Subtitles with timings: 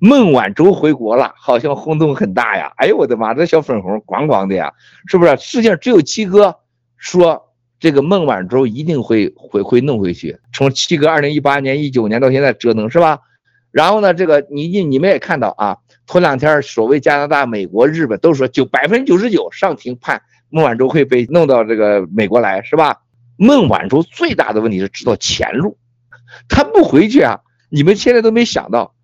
[0.00, 2.72] 孟晚舟回国了，好像轰动很大呀！
[2.76, 4.72] 哎呦我的妈，这小粉红咣咣的呀，
[5.06, 5.36] 是不是？
[5.38, 6.56] 世界上只有七哥
[6.96, 10.38] 说这个孟晚舟一定会会会弄回去。
[10.52, 13.18] 从七哥二零一八年、一九年到现在折腾是吧？
[13.72, 22.98] 然后呢，这个你你你们也看到啊，头两天所谓加拿大、美国、日本都说就百分之九十九上庭判孟晚舟会被弄到这个美国来是吧？
[23.36, 25.76] 孟晚舟最大的问题是知道前路，
[26.48, 27.40] 他不回去啊！
[27.68, 28.94] 你们现在都没想到。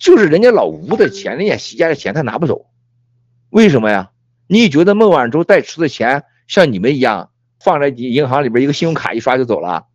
[0.00, 2.66] 就是人家老吴的钱，人家习家的钱，他拿不走，
[3.50, 4.10] 为什么呀？
[4.48, 7.30] 你觉得孟晚舟代持的钱像你们一样
[7.60, 9.86] 放在银行里边，一个信用卡一刷就走了？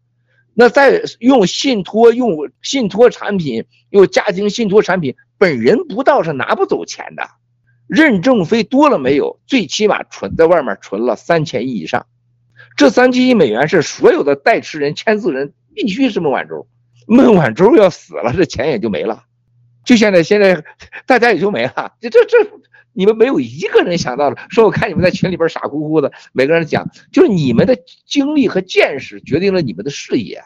[0.53, 7.27] 那再用信托、用信托产品、用家庭信托产品，本人不到是拿不走钱的。
[7.87, 9.39] 认证费多了没有？
[9.45, 12.05] 最起码存在外面存了三千亿以上，
[12.77, 16.67] 这三千亿美元是所有的代持人、签字人必须是孟晚舟。
[17.07, 19.23] 孟晚舟要死了，这钱也就没了。
[19.85, 20.63] 就现在，现在
[21.05, 21.93] 大家也就没了。
[22.01, 22.37] 这这这，
[22.91, 24.35] 你们没有一个人想到了。
[24.49, 30.43] 说我看你们在群里边傻乎乎的，每个人讲，就是你们的经历和见识决定了你们的视野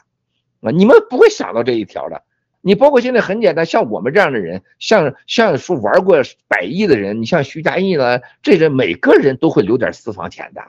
[0.61, 0.71] 啊！
[0.71, 2.23] 你们不会想到这一条的。
[2.61, 6.17] 你包括现在很简单，像我们这样的人，像像说玩过
[6.49, 10.61] 百亿的人，你像徐家印呢，这人每个人都会留点私房钱的。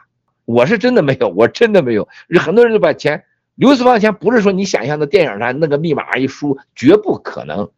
[0.45, 2.09] 我是真的没有，我真的没有。
[2.39, 3.25] 很多人就把钱
[3.57, 7.69] 留私房钱，不是说你想象的电影上那个密码一输，绝不可能。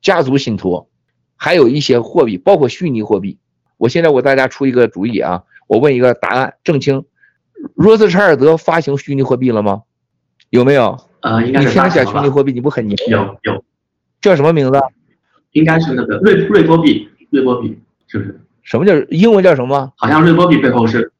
[0.00, 0.88] 家族信托，
[1.36, 3.38] 还有一些货币，包括虚拟货币。
[3.76, 7.04] 我现在我大家出一个主意啊，我问一个答案，郑清，
[7.74, 9.82] 罗斯柴尔德发行虚拟货币了吗？
[10.50, 10.98] 有没有？
[11.20, 11.68] 呃，应该是。
[11.68, 12.96] 你听讲虚拟货币，你不很牛？
[13.08, 13.64] 有有。
[14.20, 14.80] 叫什么名字？
[15.52, 18.40] 应该是那个瑞瑞波币，瑞波币是不是？
[18.62, 19.92] 什么叫英文叫什么？
[19.96, 21.10] 好像瑞波币背后是，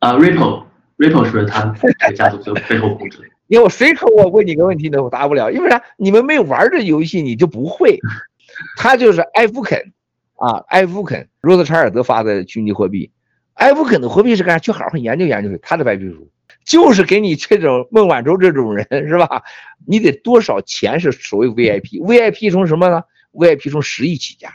[0.00, 1.72] 呃，Ripple，Ripple 是不是他
[2.12, 3.24] 家族背后控制的。
[3.50, 5.82] 因为我随口我问你个问题呢，我答不了，因为啥？
[5.96, 7.98] 你们没有玩这游戏，你就不会。
[8.78, 9.92] 他就是埃夫肯，
[10.36, 13.10] 啊，埃夫肯，罗斯柴尔德发的虚拟货币。
[13.54, 14.60] 埃夫肯的货币是干啥？
[14.60, 16.30] 去好好研究研究他的白皮书，
[16.64, 19.42] 就是给你这种孟晚舟这种人是吧？
[19.84, 24.52] 你得多少钱是所谓 VIP？VIP 从什么呢？VIP 从十亿起家，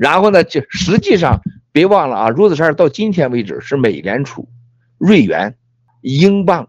[0.00, 4.48] 然后呢，就实际上别忘了啊，罗斯柴尔到今天为止是美联储、
[4.98, 5.54] 瑞元、
[6.00, 6.68] 英镑。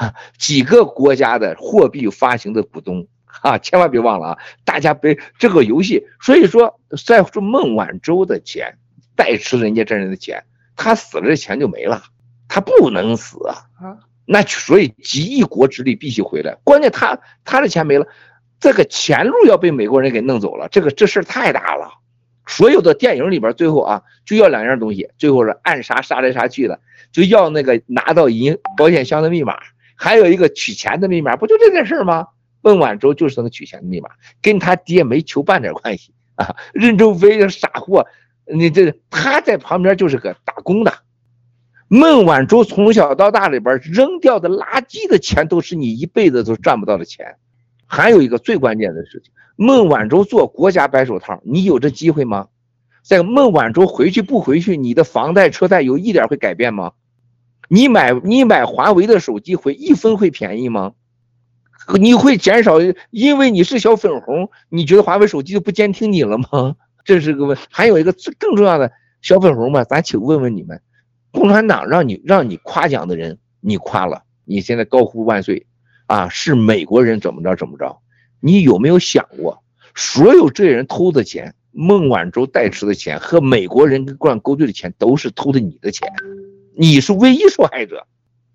[0.00, 3.06] 啊， 几个国家的货币发行的股东
[3.42, 4.38] 啊，千万别忘了啊！
[4.64, 8.78] 大家别这个游戏，所以说在说孟晚舟的钱，
[9.14, 10.42] 代持人家这人的钱，
[10.76, 12.02] 他死了这钱就没了，
[12.48, 13.54] 他不能死啊！
[13.80, 18.06] 啊，那所以集一国之力必须回来，关键他他的钱没了，
[18.58, 21.92] 这个前路要被美国人给弄走了，这个这事儿太大了。
[22.46, 26.80] 所有的电影里边最后啊，就要两样东西，最后是暗杀杀来杀去的，
[27.12, 29.56] 就要那个拿到银保险箱的密码。
[30.02, 32.28] 还有一个取钱的密码，不就这件事儿吗？
[32.62, 34.08] 孟晚舟就是那个取钱的密码，
[34.40, 36.56] 跟他爹没求半点关系啊！
[36.72, 38.06] 任正非傻货，
[38.46, 40.94] 你这他在旁边就是个打工的。
[41.86, 47.36] 孟晚舟从小到大里边扔掉的垃圾的钱，都是你一辈子都赚不到的钱。
[47.84, 52.48] 还有一个最关键的事情，孟晚舟做国家白手套，你有这机会吗？
[53.02, 56.92] 在孟晚舟回去不回去，你的房贷车贷有一点会改变吗？
[57.72, 60.94] 你买你买华为的手机会一分会便宜吗？
[62.00, 62.78] 你会减少，
[63.10, 66.74] 因为你是小粉红，你觉得华为手机就不监听你了吗？
[67.04, 67.56] 这是个问。
[67.70, 68.90] 还有一个更重要的，
[69.22, 70.82] 小粉红们，咱请问问你们，
[71.30, 75.68] 共产党让你让你夸奖的人，你夸了，你现在高呼万岁，
[76.06, 78.00] 啊，是美国人怎么着怎么着？
[78.40, 79.62] 你有没有想过，
[79.94, 86.12] 所有这些人偷的钱，孟晚舟代持的钱和美国人跟共产勾兑的钱，都是偷的你的钱。
[86.80, 88.06] 你是唯一受害者，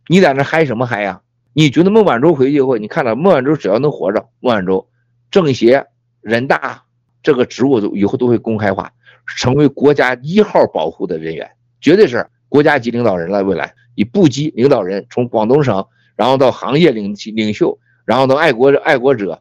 [0.07, 1.21] 你在那嗨什么嗨呀？
[1.53, 4.89] 你觉得孟晚舟回去以后，你看到孟晚舟只要能活着，孟晚舟
[5.29, 5.85] 政协、
[6.21, 6.83] 人大
[7.21, 8.91] 这个职务都以后都会公开化，
[9.37, 11.47] 成为国家一号保护的人员，
[11.79, 13.43] 绝对是国家级领导人了。
[13.43, 15.85] 未来以部级领导人，从广东省，
[16.15, 19.39] 然后到行业领领袖，然后到爱国爱国者，